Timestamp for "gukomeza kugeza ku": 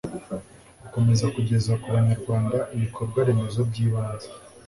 0.81-1.87